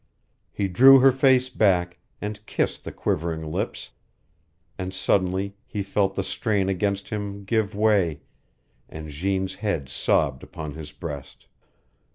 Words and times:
He 0.51 0.67
drew 0.67 0.97
her 0.97 1.11
face 1.11 1.51
back, 1.51 1.99
and 2.19 2.43
kissed 2.47 2.83
the 2.85 2.91
quivering 2.91 3.45
lips, 3.45 3.91
and 4.75 4.95
suddenly 4.95 5.55
he 5.63 5.83
felt 5.83 6.15
the 6.15 6.23
strain 6.23 6.69
against 6.69 7.09
him 7.09 7.43
give 7.43 7.75
way, 7.75 8.21
and 8.89 9.09
Jeanne's 9.11 9.53
head 9.61 9.89
sobbed 9.89 10.41
upon 10.41 10.71
his 10.73 10.91
breast. 10.91 11.45